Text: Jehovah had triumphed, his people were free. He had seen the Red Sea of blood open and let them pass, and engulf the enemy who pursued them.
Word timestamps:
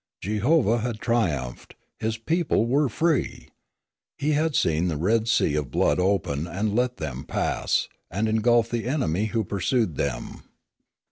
Jehovah 0.19 0.79
had 0.79 0.97
triumphed, 0.99 1.75
his 1.99 2.17
people 2.17 2.65
were 2.65 2.89
free. 2.89 3.49
He 4.17 4.31
had 4.31 4.55
seen 4.55 4.87
the 4.87 4.97
Red 4.97 5.27
Sea 5.27 5.53
of 5.53 5.69
blood 5.69 5.99
open 5.99 6.47
and 6.47 6.75
let 6.75 6.97
them 6.97 7.23
pass, 7.23 7.87
and 8.09 8.27
engulf 8.27 8.67
the 8.71 8.85
enemy 8.85 9.25
who 9.25 9.43
pursued 9.43 9.97
them. 9.97 10.41